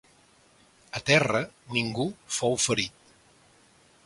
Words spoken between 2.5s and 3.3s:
ferit.